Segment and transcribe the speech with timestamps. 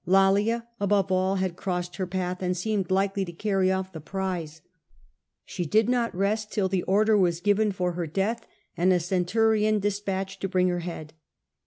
[0.07, 4.09] Lollia above all had crossed her path, and seemed likely to carry off especially the
[4.09, 4.61] prize.
[5.45, 9.77] She did not rest till the order Lollia; given for her death and a centurion
[9.77, 11.13] despatched to bring her head.